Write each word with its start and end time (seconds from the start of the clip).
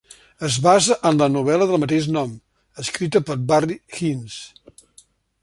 Es 0.45 0.55
basa 0.67 0.95
en 1.09 1.19
la 1.23 1.27
novel·la 1.33 1.67
del 1.71 1.81
mateix 1.83 2.07
nom, 2.15 2.33
escrita 2.85 3.23
per 3.29 3.39
Barry 3.53 3.79
Hines. 4.01 4.41